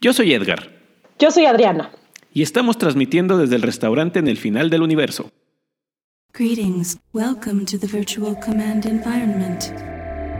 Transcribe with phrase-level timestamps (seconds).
[0.00, 0.70] Yo soy Edgar.
[1.18, 1.90] Yo soy Adriana.
[2.32, 5.32] Y estamos transmitiendo desde el restaurante en el final del universo.
[6.32, 6.98] Greetings.
[7.12, 9.72] Welcome to the virtual command environment.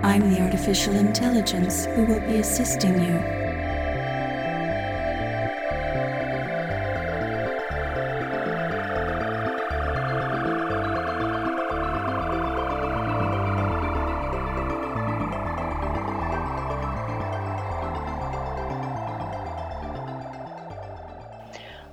[0.05, 3.38] I'm the artificial intelligence who will be assisting you.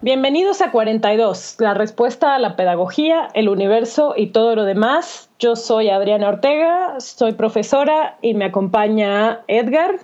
[0.05, 5.31] Bienvenidos a 42, la respuesta a la pedagogía, el universo y todo lo demás.
[5.39, 9.95] Yo soy Adriana Ortega, soy profesora y me acompaña Edgar.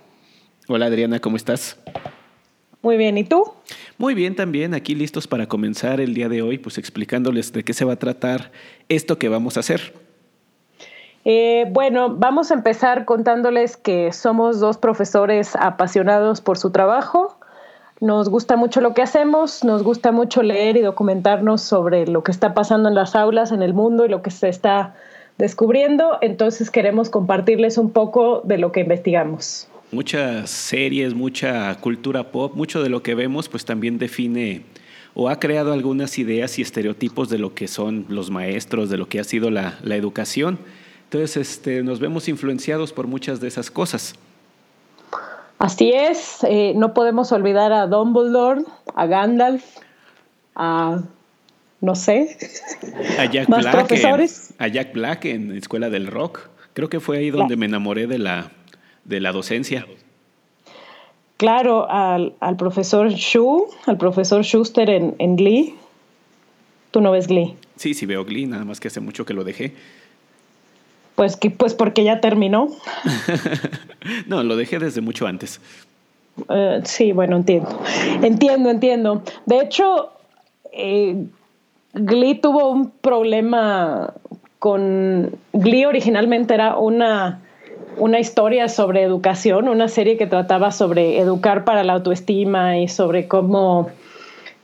[0.68, 1.78] Hola Adriana, ¿cómo estás?
[2.82, 3.44] Muy bien, ¿y tú?
[4.00, 7.74] Muy bien también, aquí listos para comenzar el día de hoy, pues explicándoles de qué
[7.74, 8.52] se va a tratar
[8.90, 9.94] esto que vamos a hacer.
[11.26, 17.38] Eh, bueno, vamos a empezar contándoles que somos dos profesores apasionados por su trabajo
[18.02, 22.32] nos gusta mucho lo que hacemos, nos gusta mucho leer y documentarnos sobre lo que
[22.32, 24.96] está pasando en las aulas, en el mundo y lo que se está
[25.38, 26.18] descubriendo.
[26.22, 29.68] Entonces queremos compartirles un poco de lo que investigamos.
[29.92, 34.64] Muchas series, mucha cultura pop, mucho de lo que vemos pues también define
[35.14, 39.10] o ha creado algunas ideas y estereotipos de lo que son los maestros, de lo
[39.10, 40.58] que ha sido la, educación.
[41.04, 44.16] Entonces este, nos vemos influenciados por muchas de esas cosas.
[45.62, 48.64] Así es, eh, no podemos olvidar a Dumbledore,
[48.96, 49.64] a Gandalf,
[50.56, 51.04] a
[51.82, 52.36] no sé,
[53.20, 54.56] a Jack más Black profesores.
[54.58, 56.50] En, a Jack Black en Escuela del Rock.
[56.74, 58.50] Creo que fue ahí donde me enamoré de la,
[59.06, 59.86] de la docencia.
[61.38, 65.76] Claro, al, al profesor Shu, al profesor Schuster en, en Glee.
[66.90, 67.56] ¿Tú no ves Glee?
[67.76, 69.76] Sí, sí veo Glee, nada más que hace mucho que lo dejé.
[71.22, 72.70] Pues, que, pues porque ya terminó.
[74.26, 75.62] no, lo dejé desde mucho antes.
[76.50, 77.80] Uh, sí, bueno, entiendo.
[78.24, 79.22] Entiendo, entiendo.
[79.46, 80.10] De hecho,
[80.72, 81.24] eh,
[81.94, 84.16] Glee tuvo un problema
[84.58, 85.36] con...
[85.54, 87.40] Glee originalmente era una,
[87.98, 93.28] una historia sobre educación, una serie que trataba sobre educar para la autoestima y sobre
[93.28, 93.92] cómo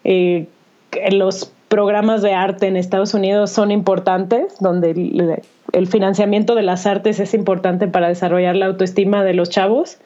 [0.03, 0.47] eh,
[1.11, 5.41] los programas de arte en Estados Unidos son importantes, donde
[5.73, 9.97] el financiamiento de las artes es importante para desarrollar la autoestima de los chavos.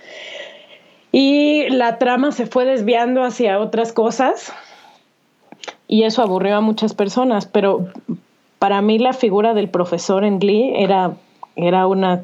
[1.12, 4.54] Y la trama se fue desviando hacia otras cosas
[5.88, 7.88] y eso aburrió a muchas personas, pero
[8.60, 11.16] para mí la figura del profesor en Glee era,
[11.58, 12.24] era una,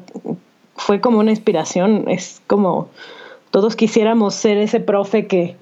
[0.74, 2.88] fue como una inspiración, es como
[3.50, 5.56] todos quisiéramos ser ese profe que,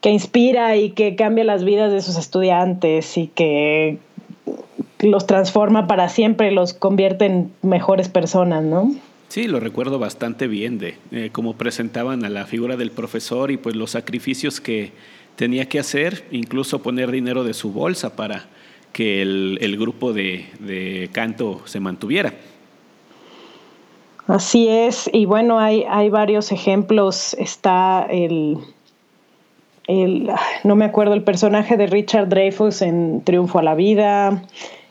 [0.00, 3.98] que inspira y que cambia las vidas de sus estudiantes y que
[5.00, 8.94] los transforma para siempre, los convierte en mejores personas, ¿no?
[9.28, 13.56] Sí, lo recuerdo bastante bien de eh, cómo presentaban a la figura del profesor y
[13.56, 14.92] pues los sacrificios que
[15.36, 18.46] tenía que hacer, incluso poner dinero de su bolsa para
[18.92, 22.34] que el, grupo de, de, canto se mantuviera.
[24.26, 27.34] Así es, y bueno, hay, hay varios ejemplos.
[27.34, 28.58] Está el,
[29.90, 30.30] el,
[30.64, 34.42] no me acuerdo, el personaje de Richard Dreyfus en Triunfo a la Vida,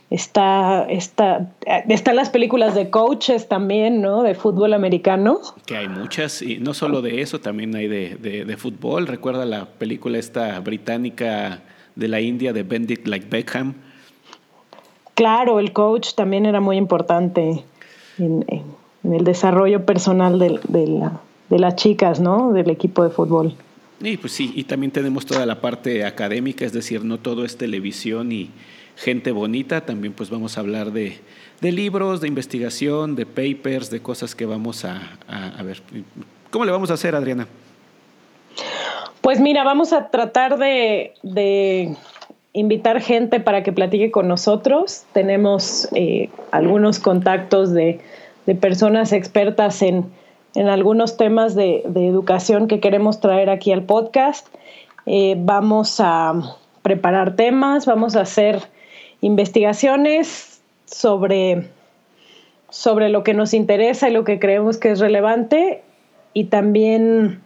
[0.10, 1.52] Está, está,
[1.88, 4.24] están las películas de coaches también, ¿no?
[4.24, 5.40] De fútbol americano.
[5.68, 9.06] Que hay muchas, y no solo de eso, también hay de, de, fútbol.
[9.06, 11.62] Recuerda la película esta británica
[11.96, 13.76] de la India de Bendit Like Beckham.
[15.14, 17.64] Claro, el coach también era muy importante
[18.18, 18.46] en,
[19.04, 22.52] el desarrollo personal de, la, de las chicas, ¿no?
[22.52, 23.54] Del equipo de fútbol.
[24.02, 27.58] Y pues sí, y también tenemos toda la parte académica, es decir, no todo es
[27.58, 28.50] televisión y
[28.96, 31.20] gente bonita, también pues vamos a hablar de,
[31.62, 35.18] libros, de investigación, de papers, de cosas que vamos a,
[35.64, 35.82] ver.
[36.50, 37.48] ¿Cómo le vamos a hacer, Adriana?
[39.22, 41.96] Pues mira, vamos a tratar de,
[42.54, 45.04] invitar gente para que platique con nosotros.
[45.14, 48.02] Tenemos eh, algunos contactos de,
[48.60, 50.06] personas expertas en,
[50.56, 54.48] algunos temas de, educación que queremos traer aquí al podcast.
[55.06, 58.62] Eh, vamos a preparar temas, vamos a hacer
[59.22, 61.70] investigaciones sobre,
[62.70, 65.84] sobre lo que nos interesa y lo que creemos que es relevante
[66.34, 67.42] y también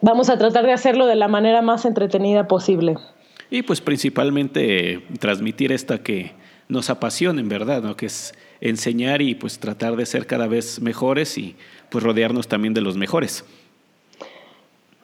[0.00, 2.96] vamos a tratar de hacerlo de la manera más entretenida posible.
[3.50, 6.32] Y pues principalmente transmitir esta que
[6.68, 7.96] nos apasiona en verdad, ¿no?
[7.96, 11.56] que es enseñar y pues tratar de ser cada vez mejores y
[11.94, 13.44] pues rodearnos también de los mejores.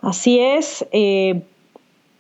[0.03, 1.41] Así es, eh,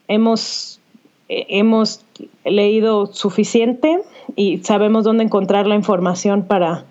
[0.06, 0.80] hemos
[1.28, 2.04] hemos
[2.44, 3.98] leído suficiente
[4.36, 6.84] y sabemos dónde encontrar la información para,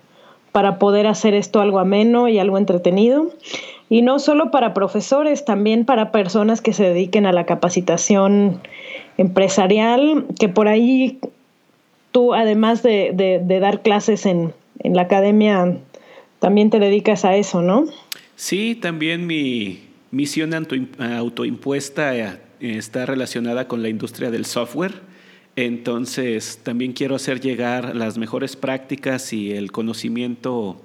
[0.52, 3.30] para poder hacer esto algo ameno y algo entretenido.
[3.88, 8.60] Y no solo para profesores, también para personas que se dediquen a la capacitación
[9.16, 11.18] empresarial, que por ahí
[12.12, 15.78] tú, además de, dar clases en, en, la academia,
[16.40, 17.84] también te dedicas a eso, ¿no?
[18.34, 20.52] Sí, también mi misión
[20.98, 24.94] autoimpuesta eh, está relacionada con la industria del software.
[25.54, 30.80] Entonces, también quiero hacer llegar las mejores prácticas y el conocimiento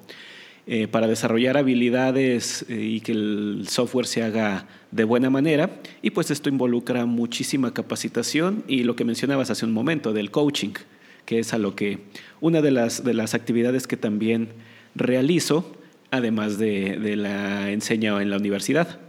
[0.68, 5.80] eh, para desarrollar habilidades eh, y que el software se haga de buena manera.
[6.02, 10.74] Y pues esto involucra muchísima capacitación y lo que mencionabas hace un momento del coaching,
[11.26, 12.00] que es a lo que
[12.42, 14.50] una de las, de las actividades que también
[14.96, 15.66] realizo,
[16.12, 19.00] además de, de la enseña en la universidad.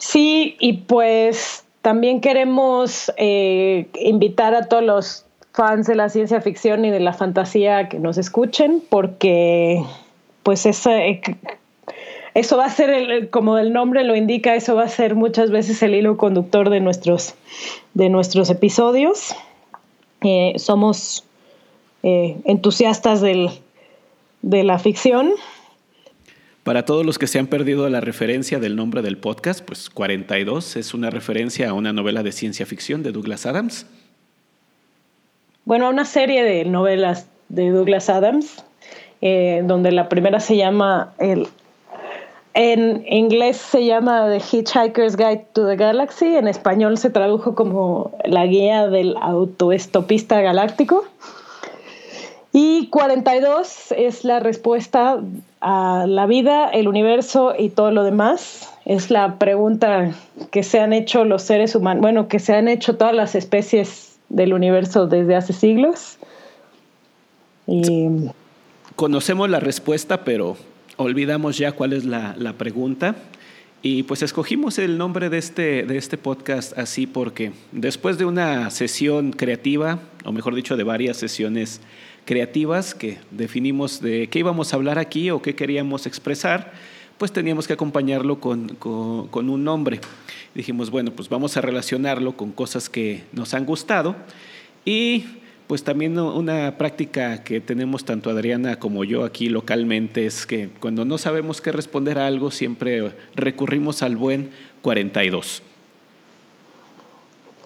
[0.00, 6.84] Sí, y pues también queremos eh, invitar a todos los fans de la ciencia ficción
[6.84, 9.82] y de la fantasía que nos escuchen, porque
[10.42, 11.20] pues eh,
[12.34, 15.82] eso va a ser, como el nombre lo indica, eso va a ser muchas veces
[15.82, 17.34] el hilo conductor de nuestros,
[17.94, 19.34] de nuestros episodios.
[20.22, 21.24] Eh, somos
[22.02, 23.50] entusiastas del,
[24.42, 25.32] de la ficción
[26.62, 30.76] para todos los que se han perdido la referencia del nombre del podcast, pues 42
[30.76, 33.86] es una referencia a una novela de ciencia ficción de Douglas Adams.
[35.64, 38.62] Bueno, a una serie de novelas de Douglas Adams,
[39.22, 41.48] eh, donde la primera se llama, el,
[42.52, 48.12] en inglés se llama The Hitchhiker's Guide to the Galaxy, en español se tradujo como
[48.24, 51.06] La guía del autoestopista galáctico.
[52.52, 55.20] Y 42 es la respuesta
[55.60, 58.72] a la vida, el universo y todo lo demás.
[58.84, 60.12] Es la pregunta
[60.50, 64.18] que se han hecho los seres humanos, bueno, que se han hecho todas las especies
[64.28, 66.18] del universo desde hace siglos.
[68.96, 70.56] Conocemos la respuesta, pero
[70.96, 73.14] olvidamos ya cuál es la, pregunta.
[73.82, 78.70] Y pues escogimos el nombre de este, de este podcast así porque después de una
[78.70, 81.80] sesión creativa, o mejor dicho, de varias sesiones
[82.94, 86.72] que definimos de qué íbamos a hablar aquí o qué queríamos expresar,
[87.18, 90.00] pues teníamos que acompañarlo con, con, un nombre.
[90.54, 94.16] Dijimos, bueno, pues vamos a relacionarlo con cosas que nos han gustado
[94.84, 95.24] y
[95.66, 101.04] pues también una práctica que tenemos tanto Adriana como yo aquí localmente es que cuando
[101.04, 104.50] no sabemos qué responder a algo siempre recurrimos al buen
[104.82, 105.62] 42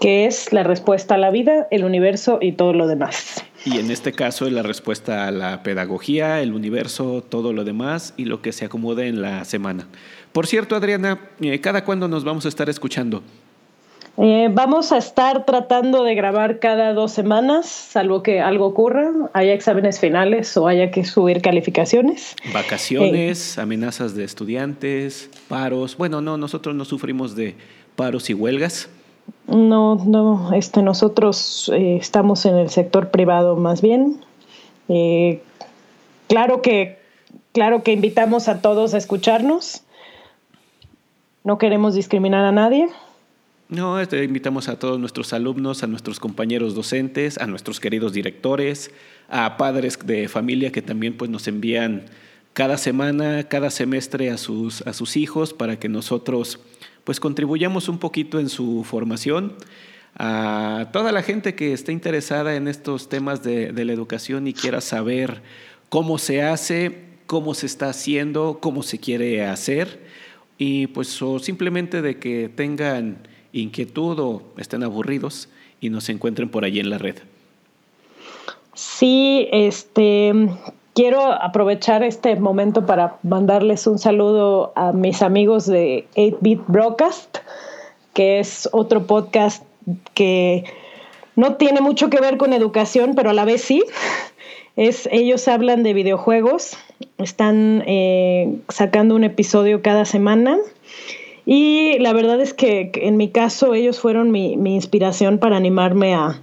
[0.01, 3.43] que es la respuesta a la vida, el universo y todo lo demás.
[3.65, 8.27] Y en este caso la respuesta a la pedagogía, el universo, todo lo demás y
[8.27, 9.87] lo que se acomode en la semana.
[10.33, 13.23] Por cierto, Adriana, eh, ¿cada cuándo nos vamos a estar escuchando?
[14.17, 19.53] Eh, vamos a estar tratando de grabar cada dos semanas, salvo que algo ocurra, haya
[19.53, 22.37] exámenes finales o haya que subir calificaciones.
[22.53, 25.97] Vacaciones, amenazas de estudiantes, paros.
[25.97, 27.57] Bueno, no, nosotros no sufrimos de
[27.97, 28.89] paros y huelgas.
[29.47, 34.25] No, no, este, nosotros eh, estamos en el sector privado más bien.
[34.89, 35.43] Eh,
[36.29, 36.99] claro que,
[37.53, 39.83] claro que invitamos a todos a escucharnos.
[41.45, 42.89] No queremos discriminar a nadie.
[43.69, 48.91] No, este, invitamos a todos nuestros alumnos, a nuestros compañeros docentes, a nuestros queridos directores,
[49.29, 52.05] a padres de familia que también pues, nos envían
[52.55, 56.61] cada semana, cada semestre a sus, a sus hijos para que nosotros
[57.03, 59.55] pues contribuyamos un poquito en su formación.
[60.17, 64.81] A toda la gente que esté interesada en estos temas de, la educación y quiera
[64.81, 65.43] saber
[65.89, 70.01] cómo se hace, cómo se está haciendo, cómo se quiere hacer,
[70.57, 73.19] y pues o simplemente de que tengan
[73.53, 75.49] inquietud o estén aburridos
[75.81, 77.17] y nos encuentren por allí en la red.
[78.75, 80.33] Sí, este,
[80.95, 87.39] Quiero aprovechar este momento para mandarles un saludo a mis amigos de 8-Bit Broadcast,
[88.13, 89.65] que es otro podcast
[90.15, 90.65] que
[91.35, 93.83] no tiene mucho que ver con educación, pero a la vez sí.
[94.77, 96.77] Es, ellos hablan de videojuegos,
[97.19, 100.59] están eh, sacando un episodio cada semana.
[101.47, 106.41] Y la verdad es que en mi caso ellos fueron mi, inspiración para animarme a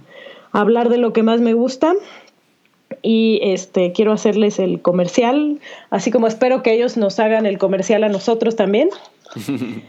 [0.52, 1.94] hablar de lo que más me gusta,
[3.02, 8.04] y este quiero hacerles el comercial, así como espero que ellos nos hagan el comercial
[8.04, 8.90] a nosotros también.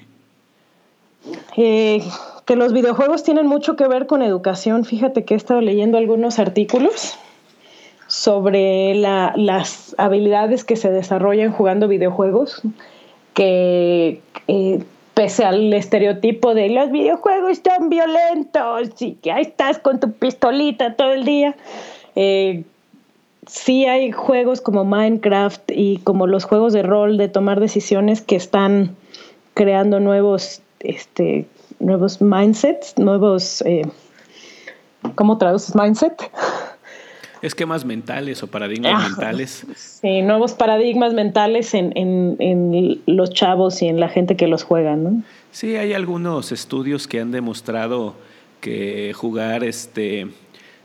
[1.56, 2.04] Eh,
[2.46, 4.84] que los videojuegos tienen mucho que ver con educación.
[4.84, 7.18] Fíjate que he estado leyendo algunos artículos
[8.08, 12.62] sobre las habilidades que se desarrollan jugando videojuegos,
[13.34, 20.00] que eh, pese al estereotipo de los videojuegos son violentos y que ahí estás con
[20.00, 21.56] tu pistolita todo el día,
[22.16, 22.64] eh,
[23.48, 28.36] sí hay juegos como Minecraft y como los juegos de rol de tomar decisiones que
[28.36, 28.96] están
[29.54, 31.46] creando nuevos, este,
[31.80, 33.84] nuevos mindsets, nuevos, eh,
[35.16, 36.32] ¿cómo traduces mindset?
[37.42, 39.66] Esquemas mentales o paradigmas ah, mentales.
[39.76, 44.64] Sí, nuevos paradigmas mentales en, en, en, los chavos y en la gente que los
[44.64, 45.22] juega, ¿no?
[45.52, 48.16] Sí, hay algunos estudios que han demostrado
[48.62, 50.30] que jugar este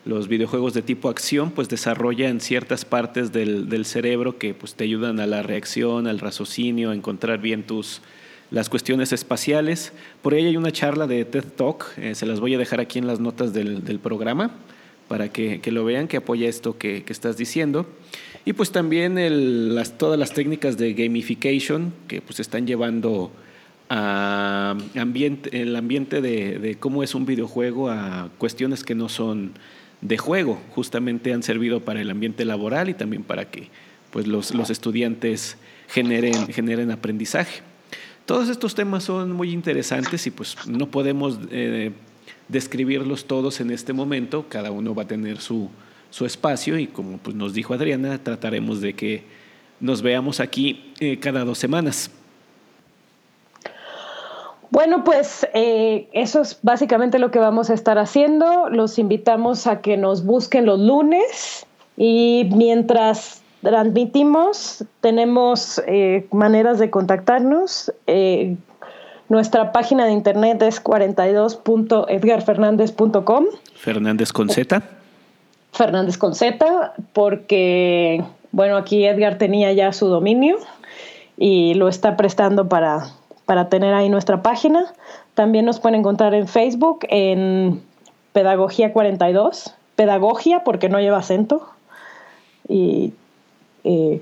[0.09, 5.21] los videojuegos de tipo acción pues desarrollan ciertas partes del, cerebro que pues te ayudan
[5.21, 8.01] a la reacción, al raciocinio, a encontrar bien tus
[8.51, 9.93] las cuestiones espaciales.
[10.23, 12.99] Por ahí hay una charla de TED Talk, eh, se las voy a dejar aquí
[12.99, 14.53] en las notas del, programa
[15.09, 17.85] para que, lo vean, que apoya esto que, estás diciendo.
[18.47, 19.17] Y pues también
[19.99, 23.31] todas las técnicas de gamification que pues están llevando
[23.91, 29.53] el ambiente de cómo es un videojuego a cuestiones que no son
[30.01, 33.69] de juego, justamente han servido para el ambiente laboral y también para que
[34.11, 35.57] pues, los, los estudiantes
[35.89, 37.63] generen, generen aprendizaje.
[38.27, 41.93] Todos estos temas son muy interesantes y pues no podemos eh,
[42.49, 45.71] describirlos todos en este momento, cada uno va a tener su,
[46.11, 49.25] su espacio y como pues, nos dijo Adriana, trataremos de que
[49.81, 52.11] nos veamos aquí eh, cada dos semanas.
[54.71, 58.69] Bueno, pues eh, eso es básicamente lo que vamos a estar haciendo.
[58.69, 66.91] Los invitamos a que nos busquen los lunes y mientras transmitimos tenemos eh, maneras de
[66.91, 67.95] contactarnos.
[68.07, 68.57] Eh,
[69.29, 73.45] nuestra página de internet es 42.edgarfernandez.com.
[73.75, 74.83] Fernández con Z.
[75.73, 80.57] Fernández con Z, porque, bueno, aquí Edgar tenía ya su dominio
[81.37, 83.11] y lo está prestando para
[83.49, 84.93] para tener ahí nuestra página.
[85.33, 87.81] También nos pueden encontrar en Facebook en
[88.35, 91.67] Pedagogía 42, Pedagogia porque no lleva acento.
[92.69, 93.15] Y
[93.85, 94.21] eh,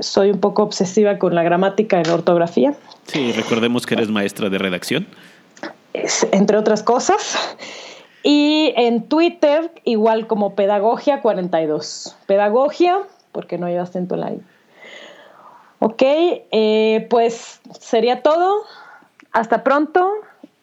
[0.00, 2.74] soy un poco obsesiva con la gramática y la ortografía.
[3.06, 5.06] Sí, recordemos que eres maestra de redacción.
[6.32, 7.38] entre otras cosas.
[8.22, 12.18] Y en Twitter, igual como Pedagogia 42.
[12.26, 12.98] Pedagogia,
[13.32, 14.42] porque no lleva acento en la I.
[15.80, 18.62] Ok, eh, pues sería todo.
[19.32, 20.10] Hasta pronto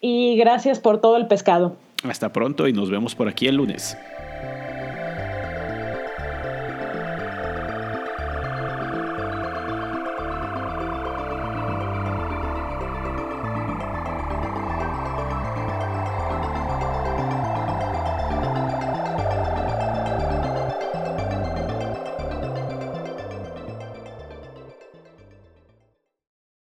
[0.00, 1.76] y gracias por todo el pescado.
[2.02, 3.96] Hasta pronto y nos vemos por aquí el lunes.